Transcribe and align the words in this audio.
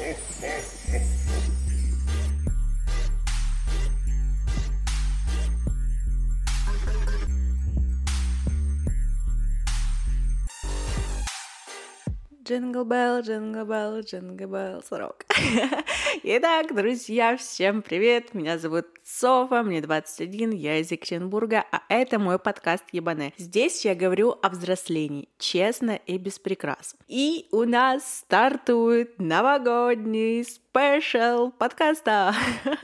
Oh, 0.00 0.04
oh, 0.44 0.77
Jingle 12.48 12.84
bell, 12.84 13.20
jingle 13.20 13.66
bell, 13.66 14.00
jingle 14.00 14.46
bell 14.46 14.82
rock. 14.82 15.26
Итак, 16.22 16.74
друзья, 16.74 17.36
всем 17.36 17.82
привет! 17.82 18.32
Меня 18.32 18.56
зовут 18.56 18.86
Софа, 19.04 19.62
мне 19.62 19.82
21, 19.82 20.52
я 20.52 20.78
из 20.78 20.90
Екатеринбурга, 20.90 21.66
а 21.70 21.82
это 21.90 22.18
мой 22.18 22.38
подкаст 22.38 22.84
Ебане. 22.92 23.34
Здесь 23.36 23.84
я 23.84 23.94
говорю 23.94 24.34
о 24.40 24.48
взрослении, 24.48 25.28
честно 25.36 26.00
и 26.06 26.16
без 26.16 26.38
прикрас. 26.38 26.96
И 27.06 27.48
у 27.52 27.64
нас 27.64 28.20
стартует 28.20 29.18
новогодний 29.18 30.42
special 30.42 31.50
подкаста. 31.50 32.34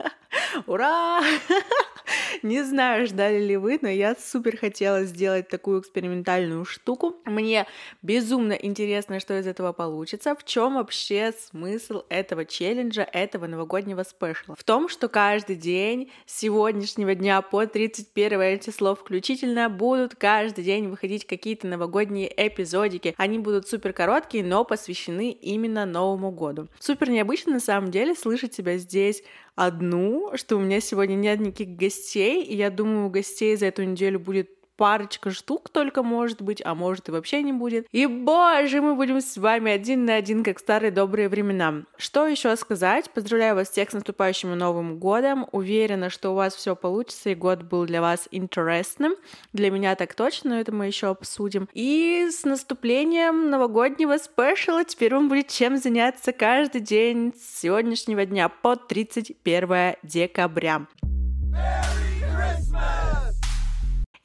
Ура! 0.67 1.21
Не 2.43 2.63
знаю, 2.63 3.07
ждали 3.07 3.39
ли 3.39 3.57
вы, 3.57 3.79
но 3.81 3.89
я 3.89 4.15
супер 4.15 4.57
хотела 4.57 5.03
сделать 5.03 5.47
такую 5.47 5.81
экспериментальную 5.81 6.65
штуку. 6.65 7.15
Мне 7.25 7.65
безумно 8.01 8.53
интересно, 8.53 9.19
что 9.19 9.37
из 9.39 9.47
этого 9.47 9.73
получится. 9.73 10.35
В 10.35 10.43
чем 10.43 10.75
вообще 10.75 11.33
смысл 11.37 12.03
этого 12.09 12.45
челленджа, 12.45 13.03
этого 13.03 13.47
новогоднего 13.47 14.03
спешла? 14.03 14.55
В 14.55 14.63
том, 14.63 14.89
что 14.89 15.07
каждый 15.07 15.55
день 15.55 16.11
с 16.25 16.39
сегодняшнего 16.39 17.15
дня 17.15 17.41
по 17.41 17.65
31 17.65 18.59
число 18.59 18.95
включительно 18.95 19.69
будут 19.69 20.15
каждый 20.15 20.63
день 20.63 20.87
выходить 20.87 21.25
какие-то 21.25 21.67
новогодние 21.67 22.31
эпизодики. 22.35 23.13
Они 23.17 23.39
будут 23.39 23.67
супер 23.67 23.93
короткие, 23.93 24.43
но 24.43 24.63
посвящены 24.63 25.31
именно 25.31 25.85
Новому 25.85 26.31
году. 26.31 26.67
Супер 26.79 27.09
необычно 27.09 27.53
на 27.53 27.59
самом 27.59 27.91
деле 27.91 28.15
слышать 28.15 28.53
себя 28.53 28.77
здесь 28.77 29.23
одну, 29.55 30.31
что 30.35 30.57
у 30.57 30.59
меня 30.59 30.79
сегодня 30.81 31.15
нет 31.15 31.39
никаких 31.39 31.69
гостей, 31.75 32.43
и 32.43 32.55
я 32.55 32.69
думаю, 32.69 33.07
у 33.07 33.09
гостей 33.09 33.55
за 33.55 33.67
эту 33.67 33.83
неделю 33.83 34.19
будет 34.19 34.49
парочка 34.75 35.31
штук 35.31 35.69
только 35.69 36.03
может 36.03 36.41
быть, 36.41 36.61
а 36.63 36.75
может 36.75 37.09
и 37.09 37.11
вообще 37.11 37.41
не 37.43 37.53
будет. 37.53 37.87
И 37.91 38.05
боже, 38.05 38.81
мы 38.81 38.95
будем 38.95 39.21
с 39.21 39.37
вами 39.37 39.71
один 39.71 40.05
на 40.05 40.15
один, 40.15 40.43
как 40.43 40.59
старые 40.59 40.91
добрые 40.91 41.29
времена. 41.29 41.83
Что 41.97 42.27
еще 42.27 42.55
сказать? 42.55 43.09
Поздравляю 43.11 43.55
вас 43.55 43.69
всех 43.69 43.89
с 43.89 43.93
наступающим 43.93 44.57
Новым 44.57 44.99
годом. 44.99 45.47
Уверена, 45.51 46.09
что 46.09 46.31
у 46.31 46.35
вас 46.35 46.55
все 46.55 46.75
получится, 46.75 47.29
и 47.29 47.35
год 47.35 47.63
был 47.63 47.85
для 47.85 48.01
вас 48.01 48.27
интересным. 48.31 49.15
Для 49.53 49.71
меня 49.71 49.95
так 49.95 50.13
точно, 50.13 50.51
но 50.51 50.59
это 50.59 50.71
мы 50.71 50.87
еще 50.87 51.07
обсудим. 51.07 51.67
И 51.73 52.27
с 52.29 52.43
наступлением 52.45 53.49
новогоднего 53.49 54.17
спешала 54.17 54.83
теперь 54.83 55.13
вам 55.13 55.29
будет 55.29 55.47
чем 55.47 55.77
заняться 55.77 56.31
каждый 56.31 56.81
день 56.81 57.33
с 57.35 57.61
сегодняшнего 57.61 58.25
дня 58.25 58.49
по 58.49 58.75
31 58.75 59.95
декабря. 60.03 60.87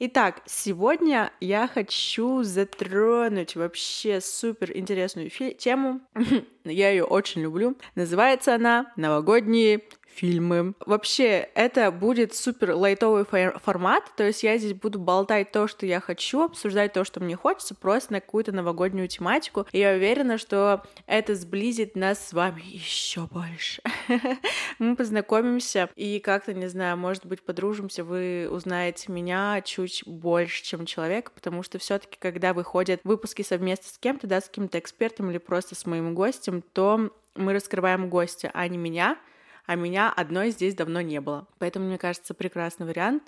Итак, 0.03 0.41
сегодня 0.47 1.31
я 1.39 1.67
хочу 1.67 2.41
затронуть 2.41 3.55
вообще 3.55 4.19
супер 4.19 4.75
интересную 4.75 5.29
тему. 5.29 6.01
я 6.63 6.89
ее 6.89 7.03
очень 7.03 7.43
люблю. 7.43 7.77
Называется 7.93 8.55
она 8.55 8.91
«Новогодние 8.95 9.83
фильмы. 10.13 10.73
Вообще, 10.85 11.49
это 11.55 11.91
будет 11.91 12.35
супер 12.35 12.73
лайтовый 12.73 13.25
формат, 13.25 14.03
то 14.15 14.23
есть 14.23 14.43
я 14.43 14.57
здесь 14.57 14.73
буду 14.73 14.99
болтать 14.99 15.51
то, 15.51 15.67
что 15.67 15.85
я 15.85 15.99
хочу, 15.99 16.43
обсуждать 16.43 16.93
то, 16.93 17.03
что 17.03 17.19
мне 17.19 17.35
хочется, 17.35 17.75
просто 17.75 18.13
на 18.13 18.21
какую-то 18.21 18.51
новогоднюю 18.51 19.07
тематику. 19.07 19.65
И 19.71 19.79
я 19.79 19.93
уверена, 19.93 20.37
что 20.37 20.83
это 21.07 21.35
сблизит 21.35 21.95
нас 21.95 22.27
с 22.27 22.33
вами 22.33 22.61
еще 22.61 23.27
больше. 23.27 23.81
Мы 24.79 24.95
познакомимся 24.95 25.89
и 25.95 26.19
как-то, 26.19 26.53
не 26.53 26.67
знаю, 26.67 26.97
может 26.97 27.25
быть, 27.25 27.41
подружимся, 27.43 28.03
вы 28.03 28.47
узнаете 28.49 29.11
меня 29.11 29.61
чуть 29.63 30.03
больше, 30.05 30.63
чем 30.63 30.85
человека, 30.85 31.31
потому 31.33 31.63
что 31.63 31.79
все-таки, 31.79 32.17
когда 32.19 32.53
выходят 32.53 33.01
выпуски 33.03 33.41
совместно 33.41 33.85
с 33.89 33.97
кем-то, 33.97 34.27
да, 34.27 34.41
с 34.41 34.45
каким-то 34.45 34.79
экспертом 34.79 35.31
или 35.31 35.37
просто 35.37 35.75
с 35.75 35.85
моим 35.85 36.13
гостем, 36.13 36.61
то 36.73 37.11
мы 37.35 37.53
раскрываем 37.53 38.09
гостя, 38.09 38.51
а 38.53 38.67
не 38.67 38.77
меня, 38.77 39.17
а 39.65 39.75
меня 39.75 40.11
одной 40.11 40.51
здесь 40.51 40.75
давно 40.75 41.01
не 41.01 41.21
было. 41.21 41.47
Поэтому, 41.59 41.87
мне 41.87 41.97
кажется, 41.97 42.33
прекрасный 42.33 42.85
вариант 42.85 43.23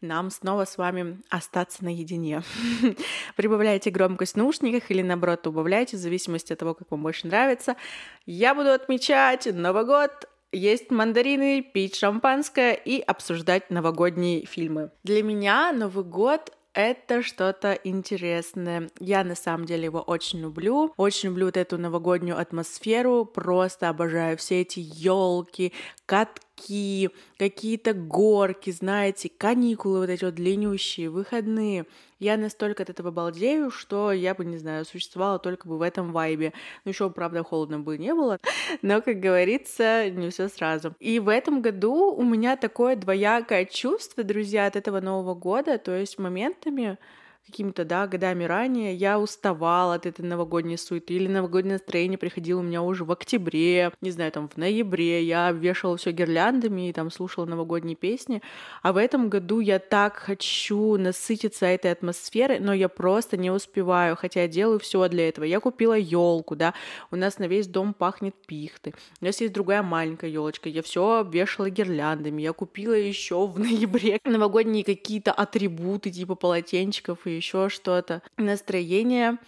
нам 0.00 0.30
снова 0.30 0.64
с 0.64 0.76
вами 0.76 1.20
остаться 1.30 1.84
наедине. 1.84 2.42
Прибавляйте 3.36 3.90
громкость 3.90 4.34
в 4.34 4.36
наушниках 4.36 4.90
или, 4.90 5.02
наоборот, 5.02 5.46
убавляйте, 5.46 5.96
в 5.96 6.00
зависимости 6.00 6.52
от 6.52 6.58
того, 6.58 6.74
как 6.74 6.90
вам 6.90 7.02
больше 7.02 7.26
нравится. 7.26 7.76
Я 8.26 8.54
буду 8.54 8.70
отмечать 8.72 9.46
Новый 9.52 9.84
год 9.84 10.28
есть 10.52 10.90
мандарины, 10.90 11.62
пить 11.62 11.96
шампанское 11.96 12.72
и 12.72 13.00
обсуждать 13.00 13.70
новогодние 13.70 14.46
фильмы. 14.46 14.90
Для 15.02 15.22
меня 15.22 15.72
Новый 15.72 16.04
год 16.04 16.55
это 16.76 17.22
что-то 17.22 17.72
интересное. 17.72 18.90
Я 19.00 19.24
на 19.24 19.34
самом 19.34 19.64
деле 19.64 19.84
его 19.84 20.00
очень 20.00 20.40
люблю. 20.40 20.92
Очень 20.98 21.30
люблю 21.30 21.46
вот 21.46 21.56
эту 21.56 21.78
новогоднюю 21.78 22.38
атмосферу. 22.38 23.24
Просто 23.24 23.88
обожаю 23.88 24.36
все 24.36 24.60
эти 24.60 24.80
елки, 24.80 25.72
катки, 26.04 26.45
какие-то 27.38 27.92
горки, 27.92 28.70
знаете, 28.70 29.28
каникулы 29.28 30.00
вот 30.00 30.10
эти 30.10 30.24
вот 30.24 30.34
длиннющие, 30.34 31.10
выходные. 31.10 31.86
Я 32.18 32.36
настолько 32.36 32.82
от 32.82 32.90
этого 32.90 33.10
балдею, 33.10 33.70
что 33.70 34.10
я 34.10 34.34
бы, 34.34 34.44
не 34.44 34.56
знаю, 34.56 34.84
существовала 34.84 35.38
только 35.38 35.68
бы 35.68 35.76
в 35.76 35.82
этом 35.82 36.12
вайбе. 36.12 36.52
Ну, 36.84 36.90
еще, 36.90 37.10
правда, 37.10 37.42
холодно 37.44 37.80
бы 37.80 37.98
не 37.98 38.14
было, 38.14 38.38
но, 38.82 39.02
как 39.02 39.20
говорится, 39.20 40.08
не 40.10 40.30
все 40.30 40.48
сразу. 40.48 40.94
И 40.98 41.18
в 41.18 41.28
этом 41.28 41.60
году 41.60 42.14
у 42.14 42.24
меня 42.24 42.56
такое 42.56 42.96
двоякое 42.96 43.66
чувство, 43.66 44.24
друзья, 44.24 44.66
от 44.66 44.76
этого 44.76 45.00
Нового 45.00 45.34
года, 45.34 45.78
то 45.78 45.92
есть 45.92 46.18
моментами 46.18 46.98
какими-то, 47.46 47.84
да, 47.84 48.06
годами 48.06 48.44
ранее 48.44 48.94
я 48.94 49.18
уставала 49.18 49.94
от 49.94 50.06
этой 50.06 50.22
новогодней 50.22 50.76
суеты, 50.76 51.14
или 51.14 51.28
новогоднее 51.28 51.74
настроение 51.74 52.18
приходило 52.18 52.60
у 52.60 52.62
меня 52.62 52.82
уже 52.82 53.04
в 53.04 53.12
октябре, 53.12 53.92
не 54.00 54.10
знаю, 54.10 54.32
там 54.32 54.48
в 54.48 54.56
ноябре, 54.56 55.22
я 55.22 55.52
вешала 55.52 55.96
все 55.96 56.10
гирляндами 56.10 56.88
и 56.88 56.92
там 56.92 57.10
слушала 57.10 57.46
новогодние 57.46 57.94
песни, 57.94 58.42
а 58.82 58.92
в 58.92 58.96
этом 58.96 59.28
году 59.28 59.60
я 59.60 59.78
так 59.78 60.16
хочу 60.16 60.96
насытиться 60.96 61.66
этой 61.66 61.92
атмосферой, 61.92 62.58
но 62.58 62.74
я 62.74 62.88
просто 62.88 63.36
не 63.36 63.50
успеваю, 63.50 64.16
хотя 64.16 64.42
я 64.42 64.48
делаю 64.48 64.80
все 64.80 65.08
для 65.08 65.28
этого. 65.28 65.44
Я 65.44 65.60
купила 65.60 65.94
елку, 65.94 66.56
да, 66.56 66.74
у 67.10 67.16
нас 67.16 67.38
на 67.38 67.44
весь 67.44 67.68
дом 67.68 67.94
пахнет 67.94 68.34
пихты, 68.46 68.94
у 69.20 69.24
нас 69.24 69.40
есть 69.40 69.52
другая 69.52 69.82
маленькая 69.82 70.30
елочка, 70.30 70.68
я 70.68 70.82
все 70.82 71.22
вешала 71.22 71.70
гирляндами, 71.70 72.42
я 72.42 72.52
купила 72.52 72.94
еще 72.94 73.46
в 73.46 73.58
ноябре 73.58 74.18
новогодние 74.24 74.84
какие-то 74.84 75.32
атрибуты 75.32 76.10
типа 76.10 76.34
полотенчиков 76.34 77.26
и 77.26 77.35
еще 77.36 77.68
что-то. 77.68 78.22
Настроение 78.36 79.38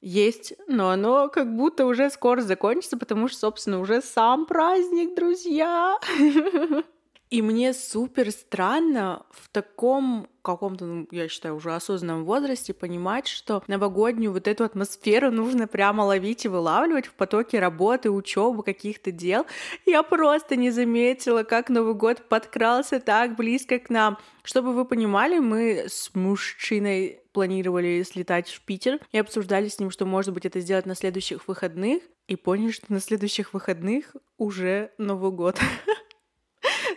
есть, 0.00 0.54
но 0.68 0.90
оно 0.90 1.28
как 1.28 1.54
будто 1.54 1.86
уже 1.86 2.10
скоро 2.10 2.40
закончится, 2.40 2.96
потому 2.96 3.28
что, 3.28 3.38
собственно, 3.38 3.80
уже 3.80 4.02
сам 4.02 4.46
праздник, 4.46 5.14
друзья. 5.14 5.98
И 7.28 7.42
мне 7.42 7.72
супер 7.72 8.30
странно 8.30 9.26
в 9.30 9.48
таком 9.48 10.28
каком-то, 10.42 10.84
ну, 10.84 11.08
я 11.10 11.28
считаю, 11.28 11.56
уже 11.56 11.74
осознанном 11.74 12.24
возрасте 12.24 12.72
понимать, 12.72 13.26
что 13.26 13.64
новогоднюю 13.66 14.32
вот 14.32 14.46
эту 14.46 14.62
атмосферу 14.62 15.32
нужно 15.32 15.66
прямо 15.66 16.02
ловить 16.02 16.44
и 16.44 16.48
вылавливать 16.48 17.06
в 17.06 17.14
потоке 17.14 17.58
работы, 17.58 18.12
учебы, 18.12 18.62
каких-то 18.62 19.10
дел. 19.10 19.44
Я 19.86 20.04
просто 20.04 20.54
не 20.54 20.70
заметила, 20.70 21.42
как 21.42 21.68
Новый 21.68 21.94
год 21.94 22.28
подкрался 22.28 23.00
так 23.00 23.34
близко 23.34 23.80
к 23.80 23.90
нам. 23.90 24.18
Чтобы 24.44 24.72
вы 24.72 24.84
понимали, 24.84 25.40
мы 25.40 25.86
с 25.88 26.14
мужчиной 26.14 27.18
планировали 27.32 28.04
слетать 28.04 28.48
в 28.48 28.60
Питер 28.60 29.00
и 29.10 29.18
обсуждали 29.18 29.66
с 29.66 29.80
ним, 29.80 29.90
что, 29.90 30.06
может 30.06 30.32
быть, 30.32 30.46
это 30.46 30.60
сделать 30.60 30.86
на 30.86 30.94
следующих 30.94 31.48
выходных, 31.48 32.04
и 32.28 32.36
поняли, 32.36 32.70
что 32.70 32.92
на 32.92 33.00
следующих 33.00 33.52
выходных 33.52 34.14
уже 34.36 34.92
Новый 34.98 35.32
год. 35.32 35.58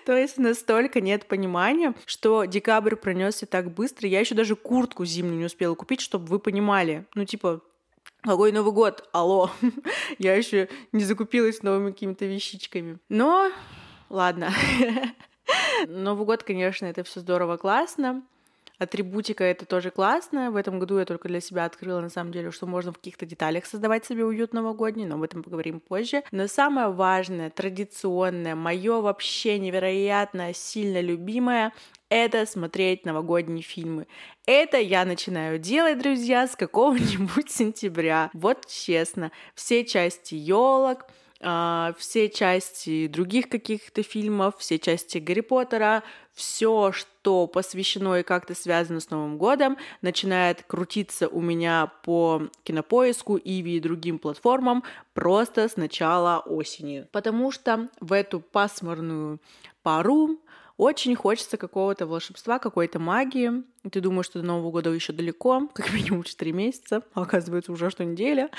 То 0.09 0.17
есть 0.17 0.39
настолько 0.39 1.01
нет 1.01 1.27
понимания, 1.27 1.93
что 2.07 2.45
декабрь 2.45 2.95
пронесся 2.95 3.45
так 3.45 3.71
быстро. 3.71 4.09
Я 4.09 4.21
еще 4.21 4.33
даже 4.33 4.55
куртку 4.55 5.05
зимнюю 5.05 5.37
не 5.37 5.45
успела 5.45 5.75
купить, 5.75 6.01
чтобы 6.01 6.25
вы 6.25 6.39
понимали. 6.39 7.05
Ну, 7.13 7.25
типа, 7.25 7.61
какой 8.21 8.51
Новый 8.51 8.73
год? 8.73 9.07
Алло. 9.11 9.51
Я 10.17 10.33
еще 10.33 10.67
не 10.93 11.03
закупилась 11.03 11.61
новыми 11.61 11.91
какими-то 11.91 12.25
вещичками. 12.25 12.97
Но 13.07 13.51
ладно. 14.09 14.51
Новый 15.87 16.25
год, 16.25 16.41
конечно, 16.41 16.87
это 16.87 17.03
все 17.03 17.19
здорово, 17.19 17.57
классно. 17.57 18.23
Атрибутика— 18.79 19.43
это 19.45 19.65
тоже 19.65 19.91
классно. 19.91 20.51
В 20.51 20.55
этом 20.55 20.79
году 20.79 20.97
я 20.97 21.05
только 21.05 21.27
для 21.27 21.41
себя 21.41 21.65
открыла, 21.65 22.01
на 22.01 22.09
самом 22.09 22.31
деле, 22.31 22.51
что 22.51 22.65
можно 22.65 22.91
в 22.91 22.95
каких-то 22.95 23.25
деталях 23.25 23.65
создавать 23.65 24.05
себе 24.05 24.25
уют 24.25 24.53
новогодний, 24.53 25.05
но 25.05 25.15
об 25.15 25.23
этом 25.23 25.43
поговорим 25.43 25.79
позже. 25.79 26.23
Но 26.31 26.47
самое 26.47 26.89
важное, 26.89 27.49
традиционное, 27.49 28.55
мое 28.55 29.01
вообще 29.01 29.59
невероятно 29.59 30.53
сильно 30.53 31.01
любимое 31.01 31.73
это 32.09 32.45
смотреть 32.47 33.05
новогодние 33.05 33.61
фильмы. 33.61 34.07
Это 34.45 34.77
я 34.77 35.05
начинаю 35.05 35.59
делать, 35.59 35.99
друзья, 35.99 36.47
с 36.47 36.55
какого-нибудь 36.55 37.51
сентября. 37.51 38.31
Вот 38.33 38.65
честно, 38.65 39.31
все 39.53 39.85
части 39.85 40.33
елок, 40.33 41.05
э, 41.39 41.93
все 41.97 42.29
части 42.29 43.07
других 43.07 43.47
каких-то 43.47 44.01
фильмов, 44.01 44.55
все 44.57 44.79
части 44.79 45.19
Гарри 45.19 45.41
Поттера, 45.41 46.03
все, 46.33 46.91
что 46.91 47.07
посвящено 47.47 48.19
и 48.19 48.23
как-то 48.23 48.55
связано 48.55 48.99
с 48.99 49.09
Новым 49.09 49.37
годом, 49.37 49.77
начинает 50.01 50.63
крутиться 50.63 51.27
у 51.27 51.41
меня 51.41 51.91
по 52.03 52.43
кинопоиску, 52.63 53.37
Иви 53.37 53.77
и 53.77 53.79
другим 53.79 54.19
платформам 54.19 54.83
просто 55.13 55.67
с 55.67 55.77
начала 55.77 56.39
осени. 56.39 57.07
Потому 57.11 57.51
что 57.51 57.89
в 57.99 58.13
эту 58.13 58.39
пасмурную 58.39 59.39
пару 59.83 60.39
очень 60.79 61.13
хочется 61.13 61.57
какого-то 61.57 62.07
волшебства, 62.07 62.57
какой-то 62.57 62.99
магии. 62.99 63.63
И 63.83 63.89
ты 63.89 63.99
думаешь, 63.99 64.27
что 64.27 64.39
до 64.39 64.45
Нового 64.45 64.71
года 64.71 64.89
еще 64.91 65.11
далеко, 65.11 65.67
как 65.73 65.91
минимум 65.91 66.23
4 66.23 66.53
месяца, 66.53 67.03
а 67.13 67.23
оказывается 67.23 67.73
уже 67.73 67.89
что 67.89 68.05
неделя. 68.05 68.49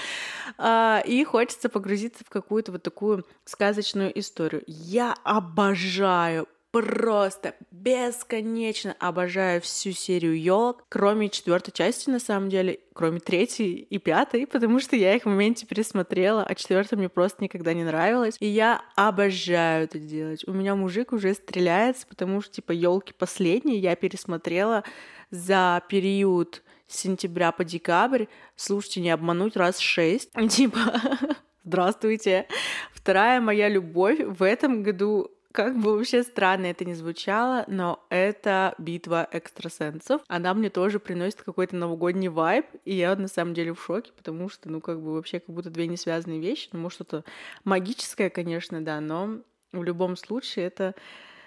А, 0.59 1.03
и 1.07 1.25
хочется 1.25 1.71
погрузиться 1.71 2.23
в 2.23 2.29
какую-то 2.29 2.73
вот 2.73 2.83
такую 2.83 3.25
сказочную 3.47 4.17
историю. 4.19 4.63
Я 4.67 5.15
обожаю 5.25 6.47
просто 6.71 7.55
бесконечно 7.71 8.95
обожаю 8.99 9.61
всю 9.61 9.93
серию 9.93 10.41
елок, 10.41 10.85
кроме 10.89 11.29
четвертой 11.29 11.73
части, 11.73 12.11
на 12.11 12.21
самом 12.21 12.49
деле, 12.49 12.81
кроме 12.93 13.21
третьей 13.21 13.75
и 13.75 13.99
пятой, 13.99 14.47
потому 14.47 14.79
что 14.81 14.97
я 14.97 15.15
их 15.15 15.23
в 15.23 15.27
моменте 15.27 15.67
пересмотрела, 15.67 16.45
а 16.45 16.55
четвертая 16.55 16.99
мне 16.99 17.09
просто 17.09 17.43
никогда 17.43 17.75
не 17.75 17.85
нравилась. 17.85 18.37
И 18.41 18.47
я 18.47 18.83
обожаю 18.95 19.85
это 19.85 19.99
делать. 19.99 20.45
У 20.47 20.53
меня 20.53 20.75
мужик 20.77 21.13
уже 21.13 21.35
стреляется, 21.35 22.07
потому 22.07 22.41
что, 22.41 22.53
типа, 22.53 22.73
елки 22.73 23.13
последние 23.13 23.79
я 23.79 23.97
пересмотрела 23.97 24.85
за 25.31 25.83
период 25.89 26.63
с 26.87 26.99
сентября 26.99 27.53
по 27.53 27.65
декабрь. 27.65 28.27
Слушайте, 28.57 29.01
не 29.01 29.11
обмануть, 29.11 29.57
раз 29.57 29.79
шесть. 29.79 30.31
Типа, 30.51 30.79
здравствуйте. 31.65 32.47
Вторая 32.93 33.41
моя 33.41 33.69
любовь 33.69 34.21
в 34.21 34.43
этом 34.43 34.83
году 34.83 35.31
как 35.53 35.77
бы 35.79 35.97
вообще 35.97 36.23
странно 36.23 36.67
это 36.67 36.85
не 36.85 36.95
звучало, 36.95 37.65
но 37.67 38.05
это 38.09 38.75
битва 38.79 39.29
экстрасенсов. 39.33 40.23
Она 40.29 40.55
мне 40.55 40.71
тоже 40.71 41.01
приносит 41.01 41.43
какой-то 41.43 41.77
новогодний 41.77 42.29
вайб, 42.29 42.67
и 42.85 42.95
я 42.95 43.17
на 43.17 43.29
самом 43.29 43.55
деле 43.55 43.75
в 43.75 43.83
шоке, 43.83 44.13
потому 44.17 44.49
что, 44.49 44.69
ну, 44.71 44.81
как 44.81 45.01
бы 45.01 45.15
вообще 45.15 45.41
как 45.41 45.55
будто 45.55 45.71
две 45.71 45.87
несвязанные 45.87 46.41
вещи. 46.41 46.69
Ну, 46.73 46.81
может, 46.81 46.97
что-то 46.97 47.25
магическое, 47.65 48.31
конечно, 48.31 48.85
да, 48.85 49.01
но 49.01 49.41
в 49.73 49.83
любом 49.83 50.17
случае 50.17 50.67
это 50.67 50.95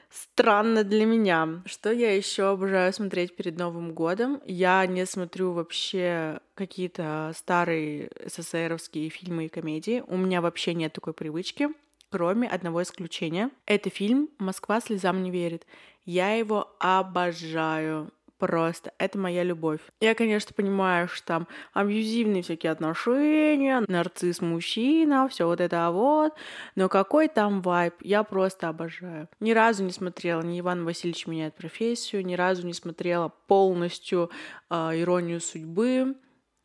странно 0.10 0.84
для 0.84 1.06
меня. 1.06 1.62
Что 1.66 1.92
я 1.92 2.16
еще 2.16 2.50
обожаю 2.50 2.94
смотреть 2.94 3.36
перед 3.36 3.58
Новым 3.58 3.94
годом? 3.94 4.42
Я 4.46 4.86
не 4.86 5.06
смотрю 5.06 5.54
вообще 5.54 6.40
какие-то 6.56 7.32
старые 7.36 8.12
СССРовские 8.26 9.10
фильмы 9.10 9.46
и 9.46 9.50
комедии. 9.50 10.04
У 10.08 10.18
меня 10.18 10.42
вообще 10.42 10.74
нет 10.74 10.94
такой 10.94 11.14
привычки 11.14 11.70
кроме 12.14 12.48
одного 12.48 12.84
исключения. 12.84 13.50
Это 13.66 13.90
фильм 13.90 14.30
«Москва 14.38 14.80
слезам 14.82 15.24
не 15.24 15.32
верит». 15.32 15.66
Я 16.06 16.34
его 16.34 16.76
обожаю. 16.80 18.12
Просто 18.38 18.94
это 19.00 19.18
моя 19.18 19.42
любовь. 19.42 19.80
Я, 20.00 20.14
конечно, 20.14 20.54
понимаю, 20.54 21.08
что 21.08 21.26
там 21.26 21.48
абьюзивные 21.74 22.44
всякие 22.44 22.72
отношения, 22.72 23.84
нарцисс 23.88 24.42
мужчина, 24.42 25.28
все 25.28 25.48
вот 25.48 25.60
это 25.60 25.90
вот. 25.90 26.34
Но 26.76 26.88
какой 26.88 27.30
там 27.30 27.64
вайб, 27.64 27.96
я 28.02 28.22
просто 28.22 28.70
обожаю. 28.70 29.28
Ни 29.40 29.54
разу 29.54 29.84
не 29.84 29.92
смотрела 29.92 30.44
ни 30.44 30.60
Иван 30.60 30.86
Васильевич 30.86 31.26
меняет 31.26 31.56
профессию, 31.56 32.24
ни 32.24 32.36
разу 32.36 32.68
не 32.68 32.74
смотрела 32.74 33.30
полностью 33.48 34.30
э, 34.70 34.76
иронию 35.02 35.42
судьбы, 35.42 36.16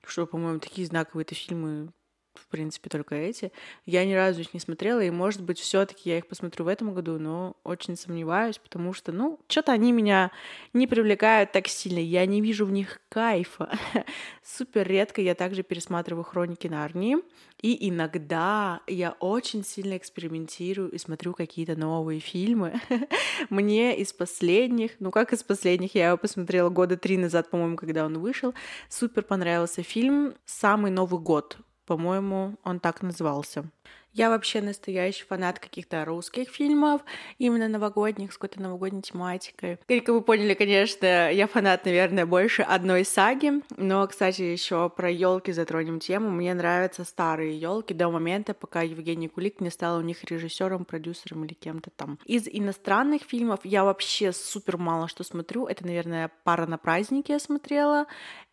что, 0.05 0.27
по-моему, 0.27 0.59
такие 0.59 0.87
знаковые 0.87 1.23
это 1.23 1.35
фильмы 1.35 1.91
в 2.39 2.47
принципе, 2.49 2.89
только 2.89 3.15
эти. 3.15 3.53
Я 3.87 4.05
ни 4.05 4.13
разу 4.13 4.41
их 4.41 4.55
не 4.55 4.61
смотрела, 4.61 5.01
и, 5.01 5.11
может 5.11 5.43
быть, 5.43 5.59
все 5.59 5.85
таки 5.87 6.11
я 6.11 6.19
их 6.19 6.27
посмотрю 6.27 6.65
в 6.65 6.69
этом 6.69 6.95
году, 6.95 7.19
но 7.19 7.57
очень 7.65 7.97
сомневаюсь, 7.97 8.59
потому 8.59 8.93
что, 8.93 9.13
ну, 9.13 9.41
что-то 9.49 9.73
они 9.73 9.93
меня 9.93 10.31
не 10.73 10.87
привлекают 10.87 11.53
так 11.53 11.69
сильно, 11.69 11.99
я 11.99 12.25
не 12.27 12.41
вижу 12.41 12.67
в 12.67 12.71
них 12.71 13.01
кайфа. 13.09 13.71
Супер 14.45 14.87
редко 14.87 15.21
я 15.21 15.35
также 15.35 15.63
пересматриваю 15.63 16.25
«Хроники 16.25 16.67
Нарнии», 16.69 17.19
и 17.61 17.89
иногда 17.89 18.81
я 18.87 19.17
очень 19.19 19.65
сильно 19.65 19.97
экспериментирую 19.97 20.91
и 20.91 20.99
смотрю 20.99 21.35
какие-то 21.35 21.75
новые 21.75 22.21
фильмы. 22.21 22.81
Мне 23.51 23.99
из 23.99 24.13
последних, 24.13 24.93
ну 25.01 25.11
как 25.11 25.33
из 25.33 25.43
последних, 25.43 25.95
я 25.95 26.09
его 26.09 26.17
посмотрела 26.17 26.71
года 26.71 26.97
три 26.97 27.17
назад, 27.17 27.51
по-моему, 27.51 27.77
когда 27.77 28.05
он 28.05 28.19
вышел, 28.19 28.55
супер 28.89 29.23
понравился 29.23 29.83
фильм 29.83 30.35
«Самый 30.45 30.91
Новый 30.91 31.21
год» 31.21 31.59
По-моему, 31.89 32.57
он 32.65 32.81
так 32.81 33.01
назывался. 33.01 33.65
Я 34.13 34.29
вообще 34.29 34.61
настоящий 34.61 35.25
фанат 35.25 35.59
каких-то 35.59 36.05
русских 36.05 36.51
фильмов, 36.51 37.01
именно 37.39 37.67
новогодних, 37.67 38.31
с 38.31 38.35
какой-то 38.35 38.61
новогодней 38.61 39.01
тематикой. 39.01 39.79
Как 39.89 40.09
вы 40.09 40.21
поняли, 40.21 40.53
конечно, 40.53 41.33
я 41.33 41.47
фанат, 41.47 41.87
наверное, 41.87 42.27
больше 42.27 42.61
одной 42.61 43.07
саги, 43.07 43.63
но, 43.79 44.07
кстати, 44.07 44.43
еще 44.43 44.91
про 44.91 45.11
елки 45.11 45.53
затронем 45.53 45.99
тему. 45.99 46.29
Мне 46.29 46.53
нравятся 46.53 47.05
старые 47.05 47.59
елки 47.59 47.95
до 47.95 48.11
момента, 48.11 48.53
пока 48.53 48.83
Евгений 48.83 49.29
Кулик 49.29 49.63
не 49.63 49.71
стал 49.71 49.97
у 49.97 50.03
них 50.03 50.23
режиссером, 50.25 50.85
продюсером 50.85 51.47
или 51.47 51.55
кем-то 51.55 51.89
там. 51.89 52.19
Из 52.27 52.47
иностранных 52.47 53.23
фильмов 53.23 53.61
я 53.65 53.83
вообще 53.83 54.33
супер 54.33 54.77
мало 54.77 55.09
что 55.09 55.25
смотрю. 55.25 55.67
Это, 55.67 55.87
наверное, 55.87 56.31
пара 56.45 56.67
на 56.67 56.77
праздники 56.77 57.33
я 57.33 57.39
смотрела, 57.39 58.07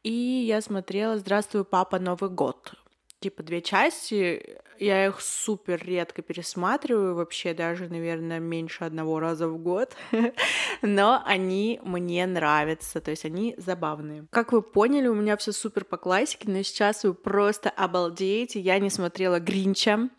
и 0.04 0.14
я 0.14 0.62
смотрела 0.62 1.18
«Здравствуй, 1.18 1.66
папа, 1.66 2.00
Новый 2.00 2.30
год» 2.30 2.76
типа 3.26 3.42
две 3.42 3.62
части. 3.62 4.60
Я 4.78 5.08
их 5.08 5.20
супер 5.20 5.84
редко 5.84 6.22
пересматриваю, 6.22 7.16
вообще 7.16 7.56
даже, 7.56 7.88
наверное, 7.90 8.40
меньше 8.40 8.84
одного 8.84 9.20
раза 9.20 9.48
в 9.48 9.58
год. 9.58 9.96
Но 10.84 11.24
они 11.26 11.80
мне 11.84 12.28
нравятся, 12.28 13.02
то 13.02 13.10
есть 13.10 13.26
они 13.26 13.56
забавные. 13.58 14.28
Как 14.30 14.52
вы 14.52 14.62
поняли, 14.62 15.08
у 15.08 15.16
меня 15.16 15.38
все 15.38 15.54
супер 15.54 15.86
по 15.86 15.98
классике, 15.98 16.52
но 16.52 16.62
сейчас 16.62 17.04
вы 17.04 17.16
просто 17.16 17.72
обалдеете. 17.72 18.60
Я 18.60 18.78
не 18.78 18.92
смотрела 18.92 19.40
Гринча, 19.40 20.10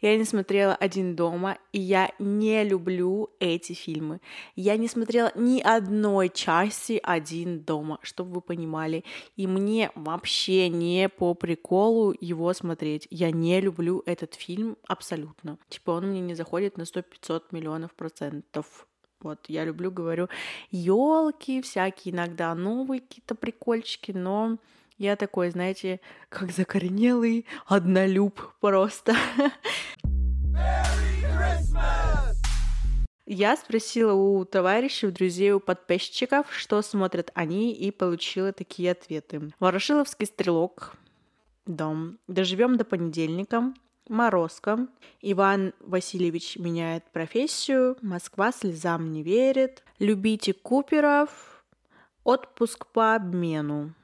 я 0.00 0.16
не 0.16 0.24
смотрела 0.24 0.74
«Один 0.74 1.16
дома», 1.16 1.58
и 1.72 1.80
я 1.80 2.12
не 2.18 2.64
люблю 2.64 3.30
эти 3.40 3.72
фильмы. 3.72 4.20
Я 4.56 4.76
не 4.76 4.88
смотрела 4.88 5.32
ни 5.34 5.60
одной 5.60 6.28
части 6.28 7.00
«Один 7.02 7.60
дома», 7.60 7.98
чтобы 8.02 8.34
вы 8.34 8.40
понимали. 8.40 9.04
И 9.36 9.46
мне 9.46 9.90
вообще 9.94 10.68
не 10.68 11.08
по 11.08 11.34
приколу 11.34 12.14
его 12.20 12.52
смотреть. 12.52 13.06
Я 13.10 13.30
не 13.30 13.60
люблю 13.60 14.02
этот 14.06 14.34
фильм 14.34 14.76
абсолютно. 14.86 15.58
Типа 15.68 15.92
он 15.92 16.08
мне 16.10 16.20
не 16.20 16.34
заходит 16.34 16.76
на 16.76 16.82
100-500 16.82 17.42
миллионов 17.50 17.94
процентов. 17.94 18.86
Вот, 19.22 19.38
я 19.48 19.64
люблю, 19.64 19.90
говорю, 19.90 20.28
елки, 20.70 21.60
всякие 21.60 22.14
иногда 22.14 22.54
новые 22.54 23.00
какие-то 23.00 23.34
прикольчики, 23.34 24.12
но 24.12 24.56
я 25.00 25.16
такой, 25.16 25.48
знаете, 25.50 25.98
как 26.28 26.52
закоренелый 26.52 27.46
однолюб 27.66 28.38
просто. 28.60 29.16
Я 33.24 33.56
спросила 33.56 34.12
у 34.12 34.44
товарищей, 34.44 35.06
у 35.06 35.10
друзей, 35.10 35.52
у 35.52 35.60
подписчиков, 35.60 36.48
что 36.52 36.82
смотрят 36.82 37.30
они, 37.34 37.72
и 37.72 37.90
получила 37.90 38.52
такие 38.52 38.92
ответы. 38.92 39.50
Ворошиловский 39.58 40.26
стрелок, 40.26 40.96
дом, 41.64 42.18
доживем 42.28 42.76
до 42.76 42.84
понедельника, 42.84 43.72
Морозко, 44.06 44.86
Иван 45.22 45.72
Васильевич 45.80 46.56
меняет 46.58 47.04
профессию, 47.12 47.96
Москва 48.02 48.52
слезам 48.52 49.12
не 49.12 49.22
верит, 49.22 49.82
любите 49.98 50.52
Куперов, 50.52 51.64
отпуск 52.22 52.86
по 52.88 53.14
обмену 53.14 53.94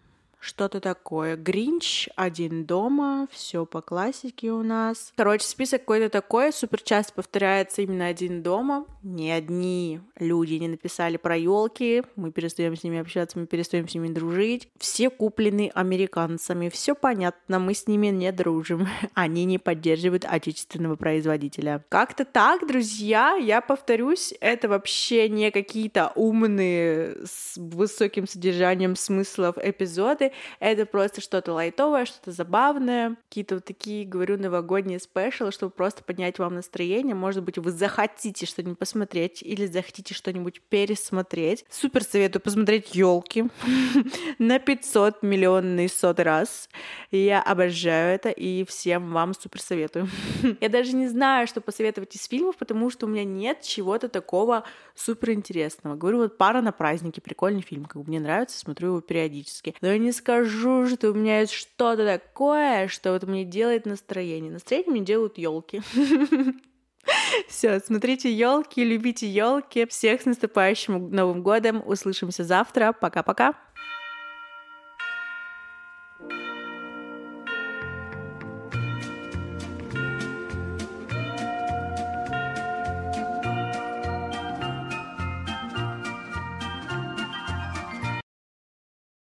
что-то 0.40 0.80
такое. 0.80 1.36
Гринч, 1.36 2.08
один 2.16 2.64
дома, 2.64 3.28
все 3.30 3.66
по 3.66 3.80
классике 3.80 4.52
у 4.52 4.62
нас. 4.62 5.12
Короче, 5.16 5.46
список 5.46 5.80
какой-то 5.80 6.08
такой, 6.08 6.52
супер 6.52 6.82
часто 6.82 7.12
повторяется 7.14 7.82
именно 7.82 8.06
один 8.06 8.42
дома. 8.42 8.86
Ни 9.02 9.28
одни 9.28 10.00
люди 10.18 10.54
не 10.54 10.68
написали 10.68 11.16
про 11.16 11.36
елки, 11.36 12.02
мы 12.16 12.32
перестаем 12.32 12.76
с 12.76 12.84
ними 12.84 12.98
общаться, 12.98 13.38
мы 13.38 13.46
перестаем 13.46 13.88
с 13.88 13.94
ними 13.94 14.08
дружить. 14.08 14.68
Все 14.78 15.10
куплены 15.10 15.70
американцами, 15.74 16.68
все 16.68 16.94
понятно, 16.94 17.58
мы 17.58 17.74
с 17.74 17.86
ними 17.86 18.08
не 18.08 18.30
дружим. 18.32 18.88
Они 19.14 19.44
не 19.44 19.58
поддерживают 19.58 20.24
отечественного 20.24 20.96
производителя. 20.96 21.84
Как-то 21.88 22.24
так, 22.24 22.66
друзья, 22.66 23.34
я 23.34 23.60
повторюсь, 23.60 24.34
это 24.40 24.68
вообще 24.68 25.28
не 25.28 25.50
какие-то 25.50 26.12
умные 26.14 27.16
с 27.24 27.56
высоким 27.56 28.26
содержанием 28.26 28.96
смыслов 28.96 29.56
эпизоды, 29.58 30.32
Это 30.60 30.86
просто 30.86 31.20
что-то 31.20 31.52
лайтовое, 31.52 32.04
что-то 32.04 32.32
забавное, 32.32 33.16
какие-то 33.28 33.56
вот 33.56 33.64
такие, 33.64 34.06
говорю, 34.06 34.38
новогодние 34.38 34.98
спешалы, 34.98 35.52
чтобы 35.52 35.72
просто 35.72 36.02
поднять 36.02 36.38
вам 36.38 36.54
настроение. 36.54 37.14
Может 37.14 37.42
быть, 37.42 37.58
вы 37.58 37.70
захотите 37.70 38.46
что-нибудь 38.46 38.78
посмотреть 38.78 39.42
или 39.42 39.66
захотите 39.66 40.14
что-нибудь 40.14 40.60
пересмотреть. 40.68 41.64
Супер 41.70 42.02
советую 42.04 42.42
посмотреть 42.42 42.94
елки 42.94 43.44
на 44.38 44.58
500 44.58 45.22
миллионный 45.22 45.88
сотый 45.88 46.24
раз. 46.24 46.68
Я 47.10 47.42
обожаю 47.42 48.14
это 48.14 48.30
и 48.30 48.64
всем 48.64 49.12
вам 49.12 49.34
супер 49.34 49.60
советую. 49.60 50.08
Я 50.60 50.68
даже 50.68 50.94
не 50.94 51.08
знаю, 51.08 51.46
что 51.46 51.60
посоветовать 51.60 52.14
из 52.16 52.26
фильмов, 52.26 52.56
потому 52.56 52.90
что 52.90 53.06
у 53.06 53.08
меня 53.08 53.24
нет 53.24 53.62
чего-то 53.62 54.08
такого 54.08 54.64
супер 54.94 55.30
интересного. 55.32 55.96
Говорю, 55.96 56.18
вот 56.18 56.38
пара 56.38 56.60
на 56.60 56.72
празднике, 56.72 57.20
прикольный 57.20 57.62
фильм, 57.62 57.84
как 57.84 58.02
бы 58.02 58.08
мне 58.08 58.20
нравится, 58.20 58.58
смотрю 58.58 58.88
его 58.88 59.00
периодически. 59.00 59.74
Но 59.80 59.88
я 59.88 59.98
не 59.98 60.12
скажу, 60.16 60.86
что 60.88 61.10
у 61.10 61.14
меня 61.14 61.40
есть 61.40 61.52
что-то 61.52 62.04
такое, 62.04 62.88
что 62.88 63.12
вот 63.12 63.24
мне 63.24 63.44
делает 63.44 63.86
настроение. 63.86 64.50
Настроение 64.50 64.90
мне 64.90 65.00
делают 65.00 65.38
елки. 65.38 65.82
Все, 67.48 67.78
смотрите 67.80 68.32
елки, 68.32 68.84
любите 68.84 69.28
елки. 69.28 69.86
Всех 69.86 70.22
с 70.22 70.24
наступающим 70.24 71.10
Новым 71.10 71.42
годом. 71.42 71.82
Услышимся 71.86 72.44
завтра. 72.44 72.92
Пока-пока. 72.92 73.54